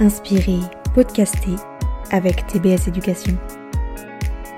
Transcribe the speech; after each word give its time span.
inspirer, 0.00 0.58
podcaster 0.94 1.56
avec 2.10 2.46
TBS 2.46 2.88
Éducation. 2.88 3.36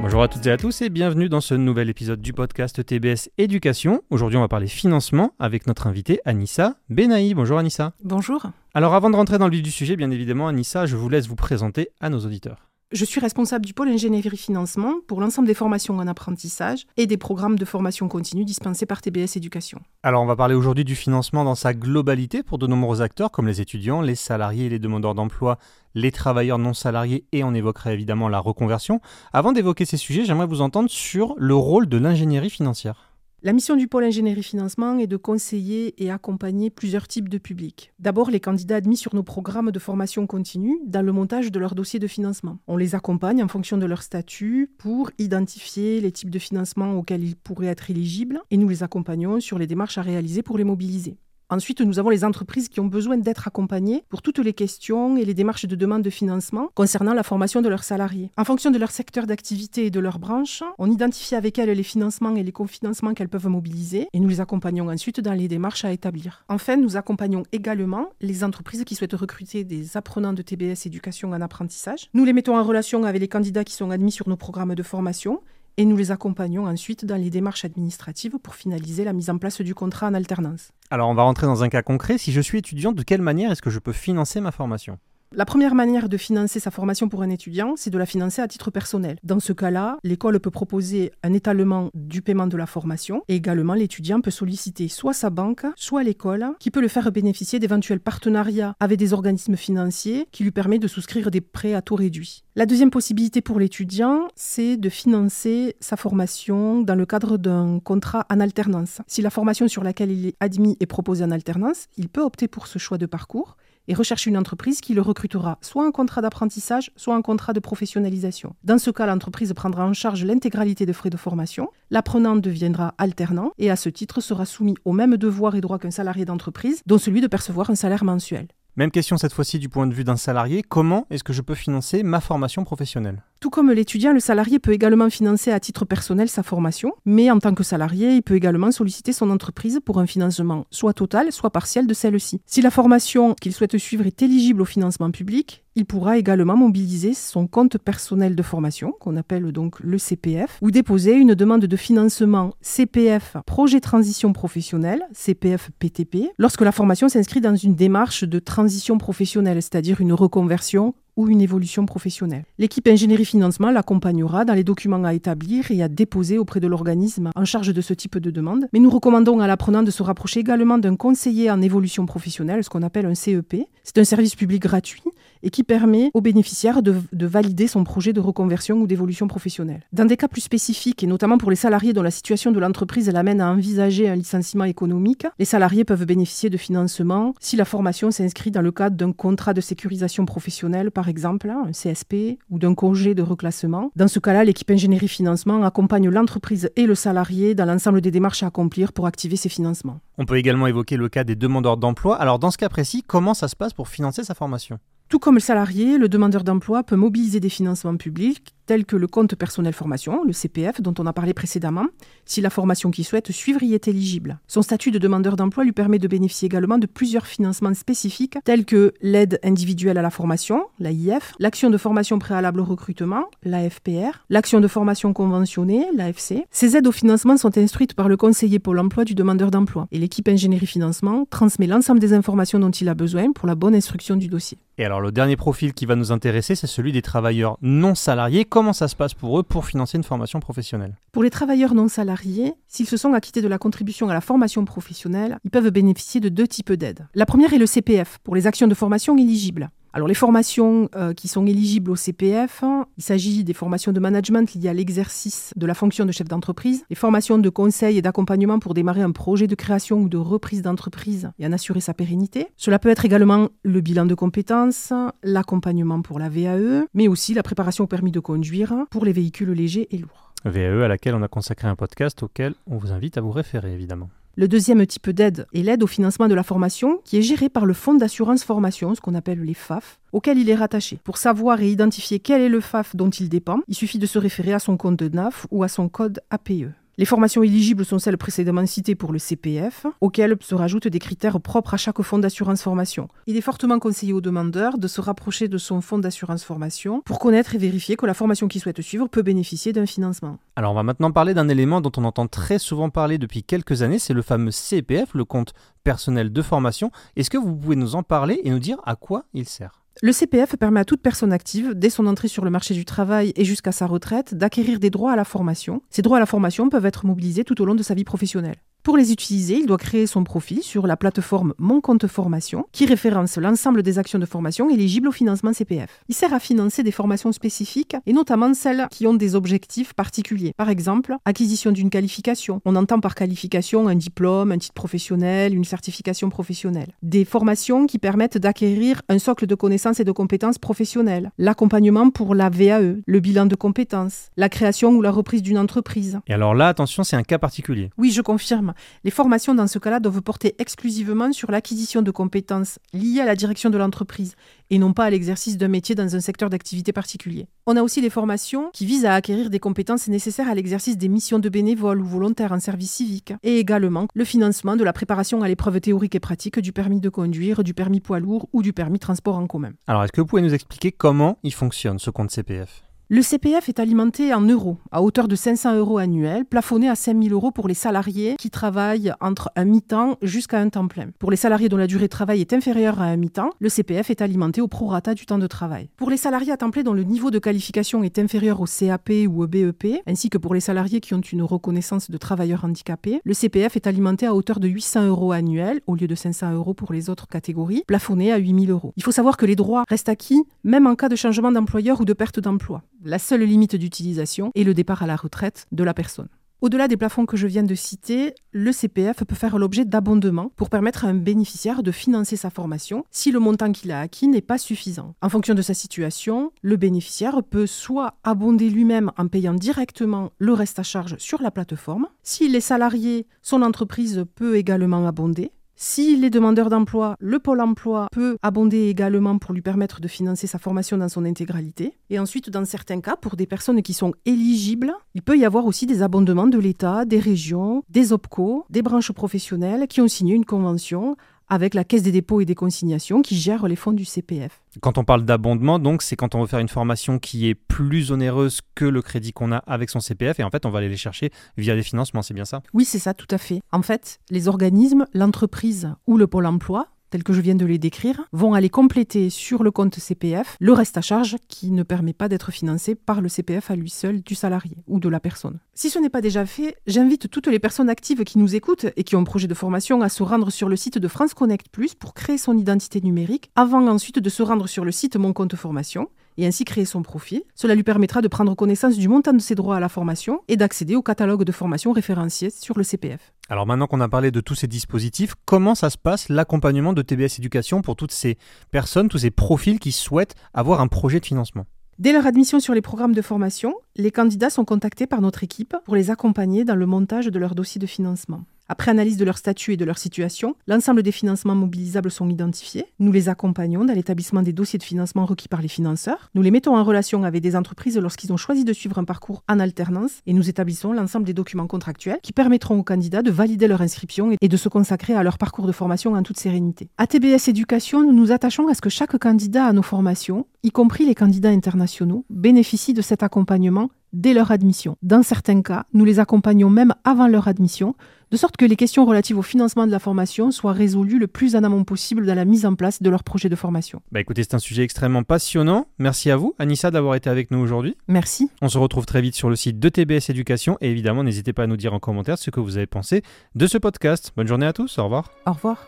Bonjour 0.00 0.22
à 0.22 0.29
toutes 0.29 0.46
et 0.46 0.50
à 0.50 0.57
tous 0.57 0.83
et 0.83 0.91
bienvenue 0.91 1.29
dans 1.29 1.41
ce 1.41 1.55
nouvel 1.55 1.89
épisode 1.89 2.21
du 2.21 2.33
podcast 2.33 2.84
TBS 2.84 3.30
Éducation. 3.39 4.02
Aujourd'hui, 4.10 4.36
on 4.36 4.42
va 4.42 4.49
parler 4.49 4.67
financement 4.67 5.33
avec 5.39 5.67
notre 5.67 5.86
invitée 5.86 6.20
Anissa 6.25 6.76
Benaï. 6.91 7.34
Bonjour 7.34 7.58
Anissa. 7.58 7.92
Bonjour. 8.02 8.45
Alors 8.75 8.95
avant 8.95 9.11
de 9.11 9.16
rentrer 9.16 9.39
dans 9.39 9.47
le 9.47 9.52
vif 9.52 9.62
du 9.62 9.70
sujet, 9.70 9.97
bien 9.97 10.11
évidemment, 10.11 10.48
Anissa, 10.48 10.87
je 10.87 10.97
vous 10.97 11.09
laisse 11.09 11.27
vous 11.27 11.37
présenter 11.37 11.89
à 12.01 12.11
nos 12.11 12.21
auditeurs. 12.21 12.69
Je 12.95 13.05
suis 13.05 13.19
responsable 13.19 13.67
du 13.67 13.75
pôle 13.75 13.89
ingénierie 13.89 14.37
financement 14.37 15.01
pour 15.09 15.21
l'ensemble 15.21 15.49
des 15.49 15.55
formations 15.55 15.99
en 15.99 16.07
apprentissage 16.07 16.87
et 16.97 17.09
des 17.09 17.17
programmes 17.17 17.59
de 17.59 17.65
formation 17.65 18.07
continue 18.07 18.45
dispensés 18.45 18.87
par 18.87 19.03
TBS 19.03 19.35
Éducation. 19.35 19.81
Alors 20.05 20.23
on 20.23 20.27
va 20.27 20.37
parler 20.37 20.55
aujourd'hui 20.55 20.85
du 20.85 20.95
financement 20.95 21.43
dans 21.43 21.57
sa 21.57 21.75
globalité 21.75 22.45
pour 22.45 22.57
de 22.57 22.69
nombreux 22.69 23.03
acteurs 23.03 23.33
comme 23.33 23.49
les 23.49 23.61
étudiants, 23.61 24.01
les 24.01 24.15
salariés 24.15 24.69
les 24.69 24.79
demandeurs 24.79 25.17
d'emploi, 25.17 25.59
les 25.97 26.12
travailleurs 26.12 26.59
non 26.59 26.73
salariés 26.73 27.25
et 27.33 27.43
on 27.43 27.52
évoquera 27.52 27.93
évidemment 27.93 28.29
la 28.29 28.38
reconversion. 28.38 29.01
Avant 29.33 29.51
d'évoquer 29.51 29.87
ces 29.87 29.97
sujets, 29.97 30.24
j'aimerais 30.24 30.47
vous 30.47 30.61
entendre 30.61 30.88
sur 30.88 31.35
le 31.37 31.57
rôle 31.57 31.88
de 31.88 31.97
l'ingénierie 31.97 32.49
financière. 32.49 33.13
La 33.45 33.53
mission 33.53 33.77
du 33.77 33.89
pôle 33.89 34.05
ingénierie 34.05 34.43
financement 34.43 34.98
est 34.98 35.07
de 35.07 35.19
conseiller 35.19 36.02
et 36.02 36.11
accompagner 36.11 36.71
plusieurs 36.71 37.07
types 37.07 37.29
de 37.29 37.37
publics. 37.37 37.93
D'abord, 37.98 38.30
les 38.30 38.41
candidats 38.41 38.77
admis 38.77 38.97
sur 38.97 39.15
nos 39.15 39.23
programmes 39.23 39.71
de 39.71 39.79
formation 39.79 40.27
continue 40.27 40.79
dans 40.87 41.02
le 41.02 41.12
montage 41.12 41.52
de 41.52 41.59
leur 41.59 41.75
dossier 41.75 42.01
de 42.01 42.07
financement. 42.07 42.59
On 42.69 42.79
les 42.79 42.95
accompagne 42.95 43.43
en 43.43 43.49
fonction 43.49 43.77
de 43.77 43.85
leur 43.85 44.02
statut 44.02 44.73
pour 44.79 45.11
identifier 45.19 46.01
les 46.01 46.11
types 46.11 46.30
de 46.30 46.38
financement 46.38 46.97
auxquels 46.97 47.23
ils 47.23 47.37
pourraient 47.37 47.66
être 47.66 47.91
éligibles 47.91 48.41
et 48.51 48.57
nous 48.57 48.71
les 48.71 48.83
accompagnons 48.83 49.38
sur 49.41 49.59
les 49.59 49.66
démarches 49.66 49.99
à 49.99 50.02
réaliser 50.02 50.43
pour 50.43 50.57
les 50.57 50.65
mobiliser. 50.65 51.19
Ensuite, 51.51 51.80
nous 51.80 51.98
avons 51.98 52.11
les 52.11 52.25
entreprises 52.25 52.69
qui 52.69 52.80
ont 52.80 52.87
besoin 52.87 53.19
d'être 53.19 53.47
accompagnées 53.47 54.05
pour 54.09 54.23
toutes 54.23 54.39
les 54.39 54.55
questions 54.55 55.16
et 55.16 55.25
les 55.25 55.35
démarches 55.35 55.66
de 55.66 55.77
demande 55.77 56.02
de 56.02 56.11
financement 56.11 56.71
concernant 56.75 57.12
la 57.12 57.23
formation 57.23 57.60
de 57.60 57.68
leurs 57.68 57.85
salariés. 57.85 58.30
En 58.37 58.45
fonction 58.45 58.71
de 58.71 58.79
leur 58.79 58.91
secteur 58.91 59.27
d'activité 59.27 59.87
et 59.87 59.91
de 59.91 60.01
leur 60.01 60.18
branche, 60.18 60.63
on 60.79 60.91
identifie 60.91 61.35
avec 61.35 61.59
elles 61.59 61.71
les 61.71 61.83
financements 61.83 62.35
et 62.35 62.43
les 62.43 62.52
cofinancements 62.52 63.15
qu'elles 63.15 63.29
peuvent 63.29 63.49
mobiliser 63.49 64.08
et 64.12 64.20
nous 64.20 64.28
les 64.28 64.41
accompagnons 64.41 64.88
ensuite 64.88 65.20
dans 65.20 65.33
les 65.33 65.48
démarches 65.48 65.84
à 65.84 65.92
établir. 65.92 66.44
Enfin, 66.48 66.77
nous 66.77 66.96
accompagnons 66.96 67.42
également 67.52 68.08
les 68.20 68.44
entreprises 68.44 68.84
qui 68.84 68.94
souhaitent 68.94 69.12
recruter 69.12 69.64
des 69.64 69.96
apprenants 69.96 70.33
de 70.33 70.42
TBS 70.42 70.86
éducation 70.86 71.30
en 71.30 71.40
apprentissage. 71.40 72.08
Nous 72.14 72.24
les 72.24 72.33
mettons 72.33 72.56
en 72.56 72.64
relation 72.64 73.05
avec 73.05 73.20
les 73.20 73.28
candidats 73.28 73.64
qui 73.64 73.74
sont 73.74 73.90
admis 73.90 74.12
sur 74.12 74.28
nos 74.28 74.36
programmes 74.36 74.74
de 74.74 74.83
formation 74.83 75.40
et 75.77 75.84
nous 75.84 75.97
les 75.97 76.11
accompagnons 76.11 76.67
ensuite 76.67 77.05
dans 77.05 77.17
les 77.17 77.30
démarches 77.30 77.64
administratives 77.64 78.39
pour 78.39 78.55
finaliser 78.55 79.05
la 79.05 79.12
mise 79.12 79.30
en 79.30 79.39
place 79.39 79.61
du 79.61 79.75
contrat 79.75 80.08
en 80.08 80.14
alternance. 80.14 80.70
Alors 80.91 81.08
on 81.08 81.14
va 81.14 81.22
rentrer 81.22 81.47
dans 81.47 81.62
un 81.62 81.69
cas 81.69 81.83
concret. 81.83 82.19
Si 82.19 82.33
je 82.33 82.41
suis 82.41 82.58
étudiant, 82.58 82.92
de 82.92 83.03
quelle 83.03 83.22
manière 83.22 83.50
est-ce 83.50 83.62
que 83.62 83.70
je 83.70 83.78
peux 83.78 83.92
financer 83.92 84.41
ma 84.41 84.52
formation? 84.52 84.98
La 85.36 85.44
première 85.44 85.74
manière 85.74 86.08
de 86.08 86.16
financer 86.16 86.60
sa 86.60 86.70
formation 86.70 87.08
pour 87.08 87.22
un 87.22 87.30
étudiant, 87.30 87.74
c'est 87.77 87.90
de 87.90 87.98
la 87.98 88.06
financer 88.06 88.40
à 88.40 88.48
titre 88.48 88.70
personnel. 88.70 89.18
Dans 89.24 89.40
ce 89.40 89.52
cas-là, 89.52 89.98
l'école 90.04 90.38
peut 90.38 90.50
proposer 90.50 91.12
un 91.22 91.32
étalement 91.32 91.90
du 91.94 92.22
paiement 92.22 92.46
de 92.46 92.56
la 92.56 92.66
formation 92.66 93.22
et 93.28 93.34
également 93.34 93.74
l'étudiant 93.74 94.20
peut 94.20 94.30
solliciter 94.30 94.88
soit 94.88 95.12
sa 95.12 95.30
banque, 95.30 95.66
soit 95.77 96.02
l'école 96.02 96.46
qui 96.60 96.70
peut 96.70 96.80
le 96.80 96.88
faire 96.88 97.10
bénéficier 97.10 97.58
d'éventuels 97.58 98.00
partenariats 98.00 98.74
avec 98.78 98.98
des 98.98 99.12
organismes 99.12 99.56
financiers 99.56 100.28
qui 100.30 100.44
lui 100.44 100.52
permettent 100.52 100.82
de 100.82 100.88
souscrire 100.88 101.30
des 101.30 101.40
prêts 101.40 101.74
à 101.74 101.82
taux 101.82 101.96
réduit. 101.96 102.44
La 102.56 102.66
deuxième 102.66 102.90
possibilité 102.90 103.40
pour 103.40 103.58
l'étudiant, 103.58 104.28
c'est 104.36 104.77
de 104.77 104.88
financer 104.88 105.74
sa 105.80 105.96
formation 105.96 106.82
dans 106.82 106.94
le 106.94 107.06
cadre 107.06 107.36
d'un 107.36 107.80
contrat 107.80 108.27
en 108.30 108.38
alternance. 108.38 109.00
Si 109.08 109.22
la 109.22 109.30
formation 109.30 109.66
sur 109.66 109.82
laquelle 109.82 110.12
il 110.12 110.27
est 110.27 110.36
admis 110.38 110.77
est 110.78 110.86
proposée 110.86 111.24
en 111.24 111.32
alternance, 111.32 111.86
il 111.96 112.08
peut 112.08 112.22
opter 112.22 112.46
pour 112.46 112.68
ce 112.68 112.78
choix 112.78 112.98
de 112.98 113.06
parcours 113.06 113.56
et 113.88 113.94
recherche 113.94 114.27
une 114.27 114.36
entreprise 114.36 114.80
qui 114.80 114.94
le 114.94 115.02
recrutera 115.02 115.58
soit 115.60 115.86
un 115.86 115.90
contrat 115.90 116.22
d'apprentissage, 116.22 116.90
soit 116.96 117.14
un 117.14 117.22
contrat 117.22 117.52
de 117.52 117.60
professionnalisation. 117.60 118.54
Dans 118.64 118.78
ce 118.78 118.90
cas, 118.90 119.06
l'entreprise 119.06 119.52
prendra 119.54 119.86
en 119.86 119.92
charge 119.92 120.24
l'intégralité 120.24 120.86
des 120.86 120.92
frais 120.92 121.10
de 121.10 121.16
formation, 121.16 121.68
l'apprenant 121.90 122.36
deviendra 122.36 122.95
alternant 122.98 123.52
et 123.58 123.70
à 123.70 123.77
ce 123.77 123.89
titre 123.89 124.20
sera 124.20 124.45
soumis 124.45 124.77
aux 124.84 124.92
mêmes 124.92 125.17
devoirs 125.17 125.55
et 125.55 125.61
droits 125.61 125.78
qu'un 125.78 125.90
salarié 125.90 126.24
d'entreprise, 126.24 126.83
dont 126.86 126.98
celui 126.98 127.20
de 127.20 127.27
percevoir 127.27 127.70
un 127.70 127.74
salaire 127.74 128.05
mensuel. 128.05 128.49
Même 128.77 128.91
question 128.91 129.17
cette 129.17 129.33
fois-ci 129.33 129.61
du 129.61 129.69
point 129.69 129.87
de 129.87 129.95
vue 129.95 130.03
d'un 130.03 130.16
salarié, 130.16 130.62
comment 130.62 131.06
est-ce 131.09 131.22
que 131.22 131.33
je 131.33 131.43
peux 131.43 131.55
financer 131.55 132.03
ma 132.03 132.21
formation 132.21 132.65
professionnelle? 132.65 133.22
Tout 133.44 133.50
comme 133.50 133.71
l'étudiant, 133.71 134.15
le 134.15 134.21
salarié 134.21 134.59
peut 134.59 134.72
également 134.72 135.10
financer 135.10 135.50
à 135.50 135.60
titre 135.60 135.84
personnel 135.84 136.31
sa 136.31 136.43
formation, 136.43 136.94
mais 137.05 137.31
en 137.31 137.38
tant 137.41 137.53
que 137.53 137.62
salarié, 137.62 138.15
il 138.15 138.22
peut 138.22 138.37
également 138.37 138.72
solliciter 138.72 139.12
son 139.12 139.28
entreprise 139.28 139.81
pour 139.84 139.99
un 139.99 140.06
financement 140.06 140.65
soit 140.71 140.94
total, 140.94 141.31
soit 141.31 141.50
partiel 141.50 141.87
de 141.87 141.93
celle-ci. 141.93 142.41
Si 142.47 142.62
la 142.62 142.71
formation 142.71 143.34
qu'il 143.34 143.53
souhaite 143.53 143.77
suivre 143.77 144.06
est 144.06 144.22
éligible 144.22 144.62
au 144.62 144.65
financement 144.65 145.10
public, 145.10 145.62
il 145.77 145.84
pourra 145.84 146.16
également 146.16 146.56
mobiliser 146.56 147.15
son 147.15 147.47
compte 147.47 147.78
personnel 147.78 148.37
de 148.37 148.43
formation, 148.43 148.93
qu'on 149.00 149.16
appelle 149.16 149.50
donc 149.53 149.81
le 149.81 149.99
CPF, 149.99 150.59
ou 150.62 150.71
déposer 150.71 151.15
une 151.15 151.34
demande 151.34 151.66
de 151.66 151.77
financement 151.77 152.54
CPF 152.62 153.37
Projet 153.44 153.81
Transition 153.81 154.33
Professionnelle, 154.33 155.03
CPF 155.12 155.71
PTP, 155.78 156.31
lorsque 156.38 156.62
la 156.62 156.72
formation 156.72 157.09
s'inscrit 157.09 157.41
dans 157.41 157.56
une 157.56 157.75
démarche 157.75 158.25
de 158.25 158.38
transition 158.38 158.97
professionnelle, 158.99 159.60
c'est-à-dire 159.60 160.00
une 160.00 160.12
reconversion 160.12 160.94
ou 161.17 161.29
une 161.29 161.41
évolution 161.41 161.87
professionnelle. 161.87 162.45
L'équipe 162.59 162.87
ingénierie 162.89 163.25
financement 163.25 163.71
l'accompagnera 163.71 164.45
dans 164.45 164.55
les 164.55 164.65
documents 164.65 165.05
à 165.05 165.15
établir 165.15 165.71
et 165.71 165.83
à 165.83 165.89
déposer 165.89 166.39
auprès 166.39 166.61
de 166.61 166.67
l'organisme 166.67 167.31
en 167.35 167.45
charge 167.45 167.73
de 167.73 167.81
ce 167.81 167.95
type 167.95 168.19
de 168.19 168.31
demande. 168.31 168.67
Mais 168.73 168.79
nous 168.79 168.91
recommandons 168.91 169.41
à 169.41 169.47
l'apprenant 169.47 169.83
de 169.83 169.91
se 169.91 170.03
rapprocher 170.03 170.41
également 170.41 170.79
d'un 170.79 170.97
conseiller 170.97 171.51
en 171.51 171.63
évolution 171.63 172.07
professionnelle, 172.07 172.65
ce 172.65 172.71
qu'on 172.71 172.83
appelle 172.83 173.07
un 173.07 173.15
CEP. 173.15 173.57
C'est 173.83 173.99
un 173.99 174.05
service 174.05 174.35
public 174.35 174.63
gratuit 174.63 175.03
et 175.44 175.50
qui 175.50 175.62
permet 175.62 176.10
aux 176.15 176.21
bénéficiaires 176.21 176.82
de, 176.82 176.94
valider 177.12 177.69
son 177.69 177.84
projet 177.84 178.12
de 178.12 178.21
reconversion 178.21 178.78
ou 178.78 178.87
d'évolution 178.87 179.28
professionnelle. 179.28 179.82
Dans 179.93 180.06
des 180.06 180.16
cas 180.16 180.27
plus 180.27 180.41
spécifiques, 180.41 181.05
et 181.05 181.06
notamment 181.06 181.38
pour 181.38 181.50
les 181.50 181.56
salariés 181.56 181.93
dont 181.93 182.03
la 182.03 182.10
situation 182.10 182.50
de 182.50 182.59
l'entreprise 182.59 183.09
l'amène 183.09 183.41
à 183.41 183.50
envisager 183.50 184.09
un 184.09 184.16
licenciement 184.16 184.65
économique, 184.65 185.27
les 185.38 185.44
salariés 185.44 185.84
peuvent 185.84 186.06
bénéficier 186.06 186.50
de 186.50 186.56
financement 186.56 187.34
si 187.41 187.56
la 187.56 187.65
formation 187.65 188.10
s'inscrit 188.10 188.50
dans 188.50 188.62
le 188.62 188.72
cadre 188.72 188.97
d'un 188.97 189.12
contrat 189.12 189.54
de 189.54 189.60
sécurisation 189.60 190.25
professionnelle, 190.25 190.91
par 190.91 191.09
exemple, 191.09 191.50
un 191.50 191.71
CSP, 191.72 192.38
ou 192.50 192.59
d'un 192.59 192.75
congé 192.75 193.15
de 193.15 193.22
reclassement. 193.22 193.91
Dans 193.97 194.09
ce 194.09 194.19
cas-là, 194.19 194.44
l'équipe 194.44 194.71
ingénierie 194.71 195.09
financement 195.09 195.62
accompagne 195.62 196.09
l'entreprise 196.09 196.71
et 196.77 196.87
le 196.87 196.94
salarié 196.94 197.54
dans 197.54 197.66
l'ensemble 197.66 198.00
des 198.00 198.10
démarches 198.10 198.43
à 198.43 198.47
accomplir 198.47 198.93
pour 198.93 199.06
activer 199.06 199.37
ces 199.37 199.49
financements. 199.49 200.00
On 200.16 200.25
peut 200.25 200.38
également 200.38 200.66
évoquer 200.66 200.97
le 200.97 201.09
cas 201.09 201.25
des 201.25 201.37
demandeurs 201.37 201.77
d'emploi. 201.77 202.16
Alors 202.16 202.38
dans 202.38 202.50
ce 202.50 202.59
cas 202.59 202.69
précis, 202.69 203.03
comment 203.06 203.34
ça 203.34 203.49
se 203.49 203.56
passe 203.56 203.75
pour 203.75 203.88
financer 203.88 204.25
sa 204.25 204.34
formation? 204.34 204.78
Tout 205.09 205.19
comme 205.19 205.34
le 205.34 205.41
salarié, 205.41 205.98
le 205.98 206.09
demandeur 206.09 206.44
d'emploi 206.44 206.82
peut 206.82 206.97
mobiliser 206.97 207.41
des 207.41 207.48
financements 207.48 207.97
publics 207.97 208.53
tels 208.67 208.85
que 208.85 208.97
le 208.97 209.07
compte 209.07 209.35
personnel 209.35 209.73
formation, 209.73 210.25
le 210.25 210.33
CPF, 210.33 210.81
dont 210.81 210.95
on 210.99 211.07
a 211.07 211.13
parlé 211.13 211.35
précédemment, 211.35 211.87
si 212.25 212.41
la 212.41 212.51
formation 212.51 212.91
qu'il 212.91 213.05
souhaite 213.05 213.31
suivre 213.33 213.63
y 213.63 213.75
est 213.75 213.89
éligible. 213.89 214.39
Son 214.49 214.63
statut 214.63 214.91
de 214.91 214.99
demandeur 214.99 215.37
d'emploi 215.37 215.65
lui 215.65 215.73
permet 215.73 215.99
de 215.99 216.09
bénéficier 216.09 216.47
également 216.47 216.79
de 216.79 216.87
plusieurs 216.87 217.27
financements 217.27 217.75
spécifiques, 217.75 218.39
tels 218.45 218.65
que 218.65 218.93
l'aide 219.01 219.39
individuelle 219.43 219.99
à 219.99 220.03
la 220.03 220.11
formation, 220.11 220.67
l'AIF, 220.79 221.35
l'action 221.39 221.71
de 221.71 221.77
formation 221.77 222.19
préalable 222.19 222.61
au 222.61 222.65
recrutement, 222.65 223.25
l'AFPR, 223.45 224.25
l'action 224.31 224.61
de 224.61 224.69
formation 224.69 225.13
conventionnée, 225.13 225.87
l'AFC. 225.95 226.45
Ces 226.51 226.77
aides 226.77 226.87
au 226.87 226.93
financement 226.93 227.37
sont 227.37 227.57
instruites 227.59 227.95
par 227.95 228.09
le 228.09 228.17
conseiller 228.17 228.59
Pôle 228.59 228.79
emploi 228.79 229.05
du 229.05 229.15
demandeur 229.15 229.51
d'emploi, 229.51 229.87
et 229.93 229.99
l'équipe 229.99 230.29
ingénierie 230.29 230.67
financement 230.67 231.27
transmet 231.31 231.67
l'ensemble 231.67 232.01
des 232.01 232.13
informations 232.13 232.59
dont 232.59 232.71
il 232.71 232.89
a 232.89 232.95
besoin 232.95 233.33
pour 233.33 233.47
la 233.47 233.55
bonne 233.55 233.75
instruction 233.75 234.17
du 234.17 234.29
dossier. 234.29 234.59
Et 234.77 234.85
alors 234.85 235.01
le 235.01 235.13
dernier 235.13 235.37
profil 235.37 235.73
qui 235.73 235.87
va 235.87 235.95
nous 235.95 236.11
intéresser, 236.11 236.57
c'est 236.57 236.67
celui 236.67 236.91
des 236.91 237.03
travailleurs 237.03 237.59
non 237.63 237.95
salariés. 237.95 238.45
Comment 238.54 238.72
ça 238.72 238.87
se 238.87 238.94
passe 238.94 239.15
pour 239.15 239.37
eux 239.37 239.42
pour 239.42 239.66
financer 239.66 239.98
une 239.98 240.04
formation 240.04 240.38
professionnelle 240.38 240.94
Pour 241.10 241.25
les 241.25 241.31
travailleurs 241.31 241.75
non 241.75 241.88
salariés, 241.88 242.54
s'ils 242.69 242.87
se 242.87 242.97
sont 242.97 243.12
acquittés 243.12 243.42
de 243.42 243.48
la 243.48 243.59
contribution 243.59 244.09
à 244.09 244.15
la 244.15 244.20
formation 244.20 244.65
professionnelle, 244.65 245.41
ils 245.42 245.50
peuvent 245.50 245.70
bénéficier 245.70 246.20
de 246.20 246.28
deux 246.28 246.47
types 246.47 246.72
d'aides. 246.72 247.09
La 247.16 247.26
première 247.26 247.53
est 247.53 247.59
le 247.59 247.66
CPF, 247.66 248.19
pour 248.22 248.37
les 248.37 248.47
actions 248.47 248.69
de 248.69 248.75
formation 248.75 249.16
éligibles. 249.16 249.71
Alors 249.97 250.09
les 250.09 250.15
formations 250.15 250.89
euh, 250.97 251.15
qui 251.15 251.29
sont 251.29 251.47
éligibles 251.47 251.93
au 251.93 251.95
CPF, 251.95 252.65
il 252.99 253.05
s'agit 253.05 253.45
des 253.45 253.53
formations 253.53 253.93
de 253.93 254.01
management 254.01 254.53
liées 254.53 254.69
à 254.69 254.75
l'exercice 254.75 255.53
de 255.55 255.67
la 255.67 255.75
fonction 255.75 256.05
de 256.05 256.11
chef 256.11 256.26
d'entreprise, 256.26 256.85
les 256.91 256.96
formations 256.96 257.38
de 257.38 257.49
conseil 257.49 257.96
et 257.96 258.02
d'accompagnement 258.02 258.58
pour 258.58 258.75
démarrer 258.75 259.02
un 259.02 259.12
projet 259.12 259.46
de 259.46 259.55
création 259.55 260.00
ou 260.00 260.08
de 260.08 260.17
reprise 260.17 260.62
d'entreprise 260.62 261.31
et 261.38 261.46
en 261.46 261.52
assurer 261.52 261.79
sa 261.79 261.94
pérennité. 261.94 262.49
Cela 262.56 262.81
peut 262.81 262.88
être 262.88 263.05
également 263.05 263.50
le 263.62 263.81
bilan 263.81 264.05
de 264.05 264.17
compétences, 264.17 264.93
l'accompagnement 265.23 266.02
pour 266.02 266.19
la 266.19 266.29
VAE, 266.29 266.87
mais 266.93 267.06
aussi 267.06 267.32
la 267.32 267.44
préparation 267.44 267.85
au 267.85 267.87
permis 267.87 268.11
de 268.11 268.19
conduire 268.19 268.75
pour 268.91 269.05
les 269.05 269.12
véhicules 269.12 269.52
légers 269.52 269.87
et 269.93 269.99
lourds. 269.99 270.32
VAE 270.44 270.85
à 270.85 270.88
laquelle 270.88 271.14
on 271.14 271.23
a 271.23 271.29
consacré 271.29 271.69
un 271.69 271.76
podcast 271.76 272.20
auquel 272.25 272.55
on 272.67 272.79
vous 272.79 272.91
invite 272.91 273.17
à 273.17 273.20
vous 273.20 273.31
référer 273.31 273.73
évidemment. 273.73 274.11
Le 274.36 274.48
deuxième 274.48 274.84
type 274.84 275.10
d'aide 275.10 275.46
est 275.54 275.62
l'aide 275.62 275.84
au 275.84 275.86
financement 275.86 276.26
de 276.26 276.34
la 276.34 276.42
formation, 276.42 277.00
qui 277.04 277.19
est 277.19 277.22
gérée 277.22 277.48
par 277.48 277.66
le 277.66 277.72
Fonds 277.72 277.94
d'assurance 277.94 278.42
formation, 278.42 278.92
ce 278.96 279.00
qu'on 279.00 279.14
appelle 279.14 279.40
les 279.40 279.54
FAF, 279.54 280.00
auquel 280.10 280.38
il 280.38 280.50
est 280.50 280.56
rattaché. 280.56 280.98
Pour 281.04 281.19
savoir 281.19 281.60
et 281.60 281.70
identifier 281.70 282.19
quel 282.19 282.42
est 282.42 282.48
le 282.48 282.60
FAF 282.60 282.96
dont 282.96 283.10
il 283.10 283.28
dépend, 283.28 283.60
il 283.69 283.76
suffit 283.76 284.00
de 284.00 284.06
se 284.06 284.19
référer 284.19 284.52
à 284.52 284.58
son 284.58 284.76
compte 284.76 284.96
de 284.96 285.08
NAF 285.08 285.46
ou 285.52 285.62
à 285.62 285.69
son 285.69 285.88
code 285.88 286.20
APE. 286.31 286.72
Les 286.96 287.06
formations 287.06 287.43
éligibles 287.43 287.85
sont 287.85 287.99
celles 287.99 288.17
précédemment 288.17 288.64
citées 288.67 288.94
pour 288.94 289.12
le 289.12 289.19
CPF, 289.19 289.85
auxquelles 290.00 290.37
se 290.41 290.55
rajoutent 290.55 290.87
des 290.87 291.00
critères 291.00 291.41
propres 291.41 291.75
à 291.75 291.76
chaque 291.76 292.00
fonds 292.02 292.20
d'assurance 292.20 292.62
formation. 292.62 293.08
Il 293.26 293.37
est 293.37 293.41
fortement 293.41 293.81
conseillé 293.81 294.12
aux 294.12 294.20
demandeurs 294.20 294.79
de 294.79 294.87
se 294.87 295.00
rapprocher 295.00 295.49
de 295.49 295.58
son 295.58 295.81
fonds 295.81 295.99
d'assurance 295.99 296.44
formation 296.44 297.02
pour 297.05 297.19
connaître 297.19 297.56
et 297.56 297.58
vérifier 297.58 297.96
que 297.96 298.06
la 298.06 298.14
formation 298.14 298.46
qu'il 298.46 298.61
souhaite 298.61 298.81
suivre 298.81 299.08
peut 299.08 299.23
bénéficier 299.23 299.73
d'un 299.73 299.87
financement. 299.87 300.38
Alors 300.55 300.70
on 300.70 300.76
va 300.76 300.85
maintenant 300.85 301.11
parler 301.11 301.35
d'un 301.35 301.49
élément 301.49 301.81
dont 301.81 301.91
on 301.96 302.05
entend 302.05 302.29
très 302.29 302.61
souvent 302.61 302.91
parler 302.91 303.19
depuis 303.19 303.43
quelques 303.43 303.82
années, 303.82 303.99
c'est 303.99 304.14
le 304.14 304.23
fameux 304.23 304.52
CPF, 304.52 305.14
le 305.14 305.25
compte 305.25 305.52
personnel 305.82 306.32
de 306.32 306.43
formation. 306.43 306.93
Est-ce 307.17 307.29
que 307.29 307.38
vous 307.38 307.56
pouvez 307.56 307.75
nous 307.75 307.96
en 307.96 308.05
parler 308.05 308.41
et 308.44 308.50
nous 308.50 308.61
dire 308.61 308.79
à 308.85 308.94
quoi 308.94 309.25
il 309.35 309.49
sert? 309.49 309.83
Le 310.02 310.12
CPF 310.12 310.56
permet 310.56 310.81
à 310.81 310.85
toute 310.85 311.02
personne 311.02 311.32
active, 311.32 311.73
dès 311.75 311.91
son 311.91 312.06
entrée 312.06 312.29
sur 312.29 312.44
le 312.44 312.50
marché 312.50 312.75
du 312.75 312.85
travail 312.85 313.32
et 313.37 313.44
jusqu'à 313.44 313.73
sa 313.73 313.87
retraite, 313.87 314.35
d'acquérir 314.35 314.81
des 314.81 314.91
droits 314.91 315.12
à 315.12 315.17
la 315.17 315.25
formation. 315.25 315.82
Ces 315.88 316.02
droits 316.02 316.17
à 316.17 316.20
la 316.20 316.26
formation 316.26 316.69
peuvent 316.69 316.87
être 316.87 317.06
mobilisés 317.06 317.44
tout 317.44 317.61
au 317.62 317.64
long 317.64 317.76
de 317.76 317.82
sa 317.82 317.94
vie 317.94 318.05
professionnelle. 318.05 318.56
Pour 318.84 318.98
les 318.98 319.12
utiliser, 319.12 319.54
il 319.54 319.64
doit 319.64 319.78
créer 319.78 320.06
son 320.06 320.25
profil 320.25 320.62
sur 320.62 320.86
la 320.86 320.98
plateforme 320.98 321.54
Mon 321.56 321.81
compte 321.81 322.06
formation 322.06 322.66
qui 322.70 322.84
référence 322.84 323.38
l'ensemble 323.38 323.82
des 323.82 323.98
actions 323.98 324.19
de 324.19 324.26
formation 324.26 324.69
éligibles 324.69 325.08
au 325.08 325.10
financement 325.10 325.54
CPF. 325.54 326.02
Il 326.10 326.14
sert 326.14 326.34
à 326.34 326.38
financer 326.38 326.82
des 326.82 326.90
formations 326.90 327.32
spécifiques 327.32 327.96
et 328.04 328.12
notamment 328.12 328.52
celles 328.52 328.86
qui 328.90 329.06
ont 329.06 329.14
des 329.14 329.36
objectifs 329.36 329.94
particuliers. 329.94 330.52
Par 330.58 330.69
exemple, 330.69 331.16
acquisition 331.25 331.72
d'une 331.72 331.88
qualification. 331.88 332.60
On 332.66 332.76
entend 332.76 333.00
par 333.00 333.14
qualification 333.14 333.88
un 333.88 333.94
diplôme, 333.94 334.52
un 334.52 334.58
titre 334.58 334.75
professionnel, 334.75 335.54
une 335.54 335.64
certification 335.64 336.28
professionnelle. 336.28 336.92
Des 337.02 337.25
formations 337.25 337.86
qui 337.86 337.98
permettent 337.98 338.36
d'acquérir 338.36 339.00
un 339.08 339.19
socle 339.19 339.46
de 339.46 339.54
connaissances 339.54 339.98
et 340.00 340.04
de 340.04 340.12
compétences 340.12 340.58
professionnelles. 340.58 341.31
L'accompagnement 341.38 342.10
pour 342.10 342.34
la 342.34 342.50
VAE, 342.50 342.96
le 343.06 343.20
bilan 343.20 343.46
de 343.46 343.54
compétences, 343.54 344.28
la 344.36 344.50
création 344.50 344.90
ou 344.90 345.00
la 345.00 345.10
reprise 345.10 345.40
d'une 345.40 345.56
entreprise. 345.56 346.20
Et 346.26 346.34
alors 346.34 346.54
là, 346.54 346.69
attention, 346.69 347.02
c'est 347.02 347.16
un 347.16 347.22
cas 347.22 347.38
particulier. 347.38 347.88
Oui, 347.96 348.10
je 348.10 348.20
confirme. 348.20 348.73
Les 349.04 349.10
formations 349.10 349.54
dans 349.54 349.66
ce 349.66 349.78
cas-là 349.78 350.00
doivent 350.00 350.22
porter 350.22 350.54
exclusivement 350.58 351.32
sur 351.32 351.50
l'acquisition 351.50 352.02
de 352.02 352.10
compétences 352.10 352.78
liées 352.92 353.20
à 353.20 353.24
la 353.24 353.36
direction 353.36 353.70
de 353.70 353.78
l'entreprise 353.78 354.34
et 354.70 354.78
non 354.78 354.92
pas 354.92 355.04
à 355.04 355.10
l'exercice 355.10 355.56
d'un 355.56 355.68
métier 355.68 355.94
dans 355.94 356.16
un 356.16 356.20
secteur 356.20 356.50
d'activité 356.50 356.92
particulier. 356.92 357.46
On 357.66 357.76
a 357.76 357.82
aussi 357.82 358.00
des 358.00 358.10
formations 358.10 358.70
qui 358.72 358.86
visent 358.86 359.06
à 359.06 359.14
acquérir 359.14 359.50
des 359.50 359.58
compétences 359.58 360.08
nécessaires 360.08 360.48
à 360.48 360.54
l'exercice 360.54 360.98
des 360.98 361.08
missions 361.08 361.38
de 361.38 361.48
bénévoles 361.48 362.00
ou 362.00 362.04
volontaires 362.04 362.52
en 362.52 362.60
service 362.60 362.92
civique 362.92 363.32
et 363.42 363.58
également 363.58 364.06
le 364.14 364.24
financement 364.24 364.76
de 364.76 364.84
la 364.84 364.92
préparation 364.92 365.42
à 365.42 365.48
l'épreuve 365.48 365.80
théorique 365.80 366.14
et 366.14 366.20
pratique 366.20 366.58
du 366.58 366.72
permis 366.72 367.00
de 367.00 367.08
conduire, 367.08 367.64
du 367.64 367.74
permis 367.74 368.00
poids 368.00 368.20
lourd 368.20 368.48
ou 368.52 368.62
du 368.62 368.72
permis 368.72 368.98
transport 368.98 369.36
en 369.36 369.46
commun. 369.46 369.72
Alors 369.86 370.04
est-ce 370.04 370.12
que 370.12 370.20
vous 370.20 370.26
pouvez 370.26 370.42
nous 370.42 370.54
expliquer 370.54 370.92
comment 370.92 371.38
il 371.42 371.52
fonctionne 371.52 371.98
ce 371.98 372.10
compte 372.10 372.30
CPF 372.30 372.84
le 373.10 373.20
CPF 373.20 373.68
est 373.68 373.80
alimenté 373.80 374.32
en 374.32 374.40
euros, 374.40 374.78
à 374.90 375.02
hauteur 375.02 375.28
de 375.28 375.36
500 375.36 375.76
euros 375.76 375.98
annuels, 375.98 376.46
plafonné 376.46 376.88
à 376.88 376.94
5 376.94 377.22
000 377.22 377.34
euros 377.34 377.50
pour 377.50 377.68
les 377.68 377.74
salariés 377.74 378.36
qui 378.38 378.48
travaillent 378.48 379.12
entre 379.20 379.50
un 379.56 379.66
mi-temps 379.66 380.16
jusqu'à 380.22 380.58
un 380.58 380.70
temps 380.70 380.88
plein. 380.88 381.10
Pour 381.18 381.30
les 381.30 381.36
salariés 381.36 381.68
dont 381.68 381.76
la 381.76 381.86
durée 381.86 382.06
de 382.06 382.08
travail 382.08 382.40
est 382.40 382.54
inférieure 382.54 383.02
à 383.02 383.04
un 383.04 383.16
mi-temps, 383.16 383.50
le 383.58 383.68
CPF 383.68 384.08
est 384.08 384.22
alimenté 384.22 384.62
au 384.62 384.68
prorata 384.68 385.12
du 385.12 385.26
temps 385.26 385.36
de 385.36 385.46
travail. 385.46 385.90
Pour 385.98 386.08
les 386.08 386.16
salariés 386.16 386.50
à 386.50 386.56
temps 386.56 386.70
plein 386.70 386.82
dont 386.82 386.94
le 386.94 387.02
niveau 387.02 387.30
de 387.30 387.38
qualification 387.38 388.02
est 388.02 388.18
inférieur 388.18 388.62
au 388.62 388.64
CAP 388.64 389.10
ou 389.28 389.42
au 389.42 389.46
BEP, 389.46 390.00
ainsi 390.06 390.30
que 390.30 390.38
pour 390.38 390.54
les 390.54 390.60
salariés 390.60 391.00
qui 391.00 391.12
ont 391.12 391.20
une 391.20 391.42
reconnaissance 391.42 392.10
de 392.10 392.16
travailleurs 392.16 392.64
handicapés, 392.64 393.20
le 393.22 393.34
CPF 393.34 393.76
est 393.76 393.86
alimenté 393.86 394.24
à 394.24 394.34
hauteur 394.34 394.60
de 394.60 394.68
800 394.68 395.08
euros 395.08 395.32
annuels, 395.32 395.82
au 395.86 395.94
lieu 395.94 396.08
de 396.08 396.14
500 396.14 396.54
euros 396.54 396.72
pour 396.72 396.94
les 396.94 397.10
autres 397.10 397.28
catégories, 397.28 397.84
plafonné 397.86 398.32
à 398.32 398.38
8 398.38 398.66
000 398.66 398.72
euros. 398.72 398.94
Il 398.96 399.02
faut 399.02 399.12
savoir 399.12 399.36
que 399.36 399.44
les 399.44 399.56
droits 399.56 399.84
restent 399.90 400.08
acquis 400.08 400.42
même 400.62 400.86
en 400.86 400.94
cas 400.94 401.10
de 401.10 401.16
changement 401.16 401.52
d'employeur 401.52 402.00
ou 402.00 402.06
de 402.06 402.14
perte 402.14 402.40
d'emploi. 402.40 402.82
La 403.06 403.18
seule 403.18 403.42
limite 403.42 403.76
d'utilisation 403.76 404.50
est 404.54 404.64
le 404.64 404.72
départ 404.72 405.02
à 405.02 405.06
la 405.06 405.16
retraite 405.16 405.66
de 405.72 405.84
la 405.84 405.92
personne. 405.92 406.28
Au-delà 406.62 406.88
des 406.88 406.96
plafonds 406.96 407.26
que 407.26 407.36
je 407.36 407.46
viens 407.46 407.62
de 407.62 407.74
citer, 407.74 408.34
le 408.52 408.72
CPF 408.72 409.24
peut 409.24 409.34
faire 409.34 409.58
l'objet 409.58 409.84
d'abondements 409.84 410.50
pour 410.56 410.70
permettre 410.70 411.04
à 411.04 411.08
un 411.08 411.14
bénéficiaire 411.14 411.82
de 411.82 411.92
financer 411.92 412.36
sa 412.36 412.48
formation 412.48 413.04
si 413.10 413.30
le 413.30 413.40
montant 413.40 413.72
qu'il 413.72 413.92
a 413.92 414.00
acquis 414.00 414.26
n'est 414.26 414.40
pas 414.40 414.56
suffisant. 414.56 415.14
En 415.20 415.28
fonction 415.28 415.52
de 415.52 415.60
sa 415.60 415.74
situation, 415.74 416.50
le 416.62 416.78
bénéficiaire 416.78 417.42
peut 417.42 417.66
soit 417.66 418.14
abonder 418.24 418.70
lui-même 418.70 419.12
en 419.18 419.28
payant 419.28 419.52
directement 419.52 420.32
le 420.38 420.54
reste 420.54 420.78
à 420.78 420.82
charge 420.82 421.18
sur 421.18 421.42
la 421.42 421.50
plateforme. 421.50 422.06
S'il 422.22 422.56
est 422.56 422.60
salarié, 422.60 423.26
son 423.42 423.60
entreprise 423.60 424.24
peut 424.34 424.56
également 424.56 425.06
abonder. 425.06 425.52
Si 425.76 426.16
les 426.16 426.30
demandeurs 426.30 426.70
d'emploi, 426.70 427.16
le 427.18 427.40
pôle 427.40 427.60
emploi 427.60 428.06
peut 428.12 428.36
abonder 428.42 428.88
également 428.88 429.38
pour 429.38 429.52
lui 429.52 429.60
permettre 429.60 430.00
de 430.00 430.06
financer 430.06 430.46
sa 430.46 430.60
formation 430.60 430.96
dans 430.96 431.08
son 431.08 431.24
intégralité. 431.24 431.98
Et 432.10 432.20
ensuite, 432.20 432.48
dans 432.48 432.64
certains 432.64 433.00
cas, 433.00 433.16
pour 433.16 433.34
des 433.34 433.46
personnes 433.46 433.82
qui 433.82 433.92
sont 433.92 434.12
éligibles, 434.24 434.94
il 435.14 435.22
peut 435.22 435.36
y 435.36 435.44
avoir 435.44 435.66
aussi 435.66 435.86
des 435.86 436.02
abondements 436.02 436.46
de 436.46 436.58
l'État, 436.58 437.04
des 437.04 437.18
régions, 437.18 437.82
des 437.88 438.12
OPCO, 438.12 438.66
des 438.70 438.82
branches 438.82 439.10
professionnelles 439.10 439.88
qui 439.88 440.00
ont 440.00 440.08
signé 440.08 440.34
une 440.34 440.44
convention 440.44 441.16
avec 441.49 441.75
la 441.75 441.85
Caisse 441.85 442.02
des 442.02 442.12
dépôts 442.12 442.41
et 442.41 442.44
des 442.44 442.55
consignations 442.55 443.23
qui 443.23 443.37
gère 443.37 443.67
les 443.67 443.76
fonds 443.76 443.93
du 443.93 444.05
CPF. 444.05 444.62
Quand 444.81 444.99
on 444.99 445.05
parle 445.05 445.25
d'abondement, 445.25 445.79
donc 445.79 446.02
c'est 446.02 446.17
quand 446.17 446.35
on 446.35 446.41
veut 446.41 446.46
faire 446.46 446.58
une 446.58 446.69
formation 446.69 447.19
qui 447.19 447.49
est 447.49 447.55
plus 447.55 448.11
onéreuse 448.11 448.61
que 448.75 448.85
le 448.85 449.02
crédit 449.02 449.32
qu'on 449.32 449.52
a 449.52 449.58
avec 449.58 449.91
son 449.91 450.00
CPF 450.00 450.41
et 450.41 450.44
en 450.44 450.50
fait 450.50 450.67
on 450.67 450.70
va 450.70 450.79
aller 450.79 450.88
les 450.88 450.96
chercher 450.96 451.31
via 451.56 451.75
des 451.75 451.82
financements, 451.82 452.23
c'est 452.23 452.35
bien 452.35 452.44
ça? 452.44 452.62
Oui, 452.73 452.85
c'est 452.85 452.99
ça, 452.99 453.14
tout 453.14 453.29
à 453.31 453.38
fait. 453.38 453.61
En 453.73 453.82
fait, 453.82 454.20
les 454.31 454.49
organismes, 454.49 455.06
l'entreprise 455.14 455.94
ou 456.06 456.17
le 456.17 456.26
pôle 456.26 456.46
emploi 456.46 456.88
tels 457.14 457.22
que 457.22 457.32
je 457.32 457.40
viens 457.40 457.55
de 457.55 457.64
les 457.64 457.78
décrire, 457.78 458.25
vont 458.32 458.55
aller 458.55 458.69
compléter 458.69 459.31
sur 459.31 459.62
le 459.62 459.70
compte 459.70 460.00
CPF 460.00 460.56
le 460.58 460.72
reste 460.72 460.99
à 460.99 461.00
charge 461.00 461.37
qui 461.46 461.70
ne 461.70 461.84
permet 461.84 462.12
pas 462.12 462.28
d'être 462.28 462.50
financé 462.50 462.96
par 462.96 463.20
le 463.20 463.28
CPF 463.28 463.70
à 463.70 463.76
lui 463.76 463.88
seul 463.88 464.20
du 464.20 464.34
salarié 464.34 464.78
ou 464.88 464.99
de 464.99 465.08
la 465.08 465.20
personne. 465.20 465.61
Si 465.75 465.90
ce 465.90 466.00
n'est 466.00 466.11
pas 466.11 466.20
déjà 466.20 466.44
fait, 466.44 466.76
j'invite 466.88 467.31
toutes 467.31 467.46
les 467.46 467.61
personnes 467.61 467.88
actives 467.88 468.25
qui 468.25 468.38
nous 468.38 468.56
écoutent 468.56 468.87
et 468.96 469.05
qui 469.05 469.14
ont 469.14 469.20
un 469.20 469.25
projet 469.25 469.46
de 469.46 469.55
formation 469.55 470.02
à 470.02 470.08
se 470.08 470.25
rendre 470.25 470.50
sur 470.50 470.69
le 470.69 470.75
site 470.75 470.99
de 470.99 471.06
France 471.06 471.34
Connect 471.34 471.69
Plus 471.69 471.94
pour 471.94 472.14
créer 472.14 472.37
son 472.37 472.58
identité 472.58 473.00
numérique, 473.00 473.52
avant 473.55 473.87
ensuite 473.87 474.19
de 474.19 474.28
se 474.28 474.43
rendre 474.43 474.67
sur 474.67 474.84
le 474.84 474.90
site 474.90 475.14
Mon 475.14 475.32
compte 475.32 475.55
formation 475.55 476.08
et 476.36 476.46
ainsi 476.46 476.64
créer 476.64 476.84
son 476.84 477.02
profil. 477.02 477.42
Cela 477.54 477.75
lui 477.75 477.82
permettra 477.82 478.22
de 478.22 478.28
prendre 478.28 478.54
connaissance 478.54 478.96
du 478.96 479.08
montant 479.08 479.32
de 479.32 479.38
ses 479.38 479.54
droits 479.54 479.76
à 479.76 479.81
la 479.81 479.88
formation 479.88 480.40
et 480.48 480.56
d'accéder 480.56 480.96
au 480.96 481.02
catalogue 481.02 481.44
de 481.44 481.52
formation 481.52 481.92
référencié 481.92 482.50
sur 482.50 482.76
le 482.78 482.84
CPF. 482.84 483.32
Alors 483.48 483.66
maintenant 483.66 483.86
qu'on 483.86 484.00
a 484.00 484.08
parlé 484.08 484.31
de 484.31 484.40
tous 484.40 484.54
ces 484.54 484.66
dispositifs, 484.66 485.34
comment 485.44 485.75
ça 485.75 485.90
se 485.90 485.98
passe 485.98 486.28
l'accompagnement 486.28 486.92
de 486.92 487.02
TBS 487.02 487.38
Éducation 487.38 487.82
pour 487.82 487.96
toutes 487.96 488.12
ces 488.12 488.38
personnes, 488.70 489.08
tous 489.08 489.19
ces 489.19 489.31
profils 489.31 489.78
qui 489.78 489.92
souhaitent 489.92 490.34
avoir 490.54 490.81
un 490.81 490.88
projet 490.88 491.20
de 491.20 491.26
financement? 491.26 491.66
Dès 491.98 492.12
leur 492.12 492.26
admission 492.26 492.58
sur 492.58 492.75
les 492.75 492.82
programmes 492.82 493.14
de 493.14 493.22
formation, 493.22 493.75
les 493.94 494.10
candidats 494.10 494.50
sont 494.50 494.64
contactés 494.64 495.06
par 495.06 495.20
notre 495.20 495.44
équipe 495.44 495.76
pour 495.84 495.94
les 495.94 496.10
accompagner 496.10 496.64
dans 496.64 496.75
le 496.75 496.86
montage 496.86 497.26
de 497.26 497.38
leur 497.38 497.54
dossier 497.54 497.78
de 497.78 497.86
financement. 497.86 498.42
Après 498.66 498.90
analyse 498.90 499.19
de 499.19 499.25
leur 499.25 499.37
statut 499.37 499.75
et 499.75 499.76
de 499.76 499.84
leur 499.84 499.99
situation, 499.99 500.56
l'ensemble 500.66 501.02
des 501.02 501.12
financements 501.12 501.55
mobilisables 501.55 502.11
sont 502.11 502.28
identifiés. 502.31 502.87
Nous 502.99 503.12
les 503.12 503.28
accompagnons 503.28 503.84
dans 503.84 503.93
l'établissement 503.93 504.40
des 504.40 504.55
dossiers 504.55 504.78
de 504.78 504.84
financement 504.84 505.26
requis 505.26 505.48
par 505.48 505.60
les 505.60 505.69
financeurs. 505.69 506.31
Nous 506.34 506.41
les 506.41 506.50
mettons 506.50 506.77
en 506.77 506.82
relation 506.82 507.24
avec 507.24 507.43
des 507.43 507.56
entreprises 507.56 507.98
lorsqu'ils 507.98 508.32
ont 508.32 508.38
choisi 508.38 508.65
de 508.65 508.72
suivre 508.72 508.98
un 508.98 509.05
parcours 509.05 509.43
en 509.48 509.60
alternance 509.60 510.22
et 510.27 510.32
nous 510.32 510.48
établissons 510.48 510.93
l'ensemble 510.93 511.27
des 511.27 511.34
documents 511.34 511.67
contractuels 511.67 512.21
qui 512.23 512.33
permettront 512.33 512.79
aux 512.79 512.83
candidats 512.83 513.23
de 513.23 513.31
valider 513.31 513.69
leur 513.69 513.83
inscription 513.83 514.31
et 514.41 514.49
de 514.49 514.57
se 514.57 514.71
consacrer 514.71 515.15
à 515.15 515.23
leur 515.23 515.37
parcours 515.37 515.67
de 515.67 515.73
formation 515.73 516.15
en 516.15 516.23
toute 516.23 516.38
sérénité. 516.38 516.88
À 516.97 517.07
TBS 517.07 517.49
Éducation, 517.49 518.03
nous 518.03 518.15
nous 518.15 518.33
attachons 518.33 518.69
à 518.69 518.75
ce 518.75 518.81
que 518.81 518.88
chaque 518.88 519.19
candidat 519.19 519.67
à 519.67 519.73
nos 519.75 519.83
formations, 519.83 520.47
y 520.62 520.71
compris 520.71 521.05
les 521.05 521.15
candidats 521.15 521.50
internationaux, 521.50 522.25
bénéficie 522.31 522.95
de 522.95 523.03
cet 523.03 523.23
accompagnement 523.23 523.91
dès 524.14 524.33
leur 524.33 524.50
admission. 524.50 524.97
Dans 525.02 525.23
certains 525.23 525.62
cas, 525.62 525.85
nous 525.92 526.04
les 526.04 526.21
accompagnons 526.21 526.71
même 526.71 526.94
avant 527.04 527.26
leur 527.26 527.49
admission, 527.49 527.94
de 528.30 528.37
sorte 528.37 528.56
que 528.56 528.64
les 528.64 528.76
questions 528.76 529.04
relatives 529.04 529.38
au 529.38 529.42
financement 529.42 529.87
de 529.87 529.92
la 529.92 529.99
formation 529.99 530.50
soient 530.50 530.73
résolues 530.73 531.18
le 531.18 531.26
plus 531.26 531.54
en 531.54 531.62
amont 531.62 531.85
possible 531.85 532.26
dans 532.26 532.35
la 532.35 532.44
mise 532.44 532.66
en 532.66 532.75
place 532.75 533.00
de 533.00 533.09
leur 533.11 533.23
projet 533.23 533.49
de 533.49 533.54
formation. 533.54 534.02
Bah 534.11 534.21
écoutez, 534.21 534.42
c'est 534.42 534.54
un 534.54 534.59
sujet 534.59 534.83
extrêmement 534.83 535.23
passionnant. 535.23 535.87
Merci 535.99 536.30
à 536.30 536.37
vous, 536.37 536.54
Anissa, 536.59 536.90
d'avoir 536.90 537.14
été 537.14 537.30
avec 537.30 537.50
nous 537.50 537.59
aujourd'hui. 537.59 537.97
Merci. 538.09 538.50
On 538.61 538.68
se 538.68 538.78
retrouve 538.78 539.06
très 539.06 539.21
vite 539.21 539.37
sur 539.37 539.50
le 539.50 539.56
site 539.56 539.78
de 539.78 539.88
TBS 539.88 540.30
Éducation 540.30 540.76
et 540.80 540.90
évidemment, 540.90 541.23
n'hésitez 541.23 541.52
pas 541.52 541.64
à 541.64 541.66
nous 541.66 541.76
dire 541.76 541.94
en 541.94 542.00
commentaire 542.00 542.38
ce 542.38 542.50
que 542.50 542.61
vous 542.61 542.76
avez 542.76 542.87
pensé 542.87 543.23
de 543.54 543.66
ce 543.66 543.78
podcast. 543.78 544.33
Bonne 544.37 544.49
journée 544.49 544.66
à 544.66 544.73
tous, 544.73 544.99
au 544.99 545.04
revoir. 545.04 545.30
Au 545.47 545.52
revoir. 545.52 545.87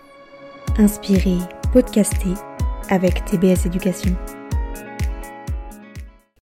Inspirez, 0.78 1.38
podcastez 1.72 2.34
avec 2.90 3.24
TBS 3.24 3.66
Éducation. 3.66 4.16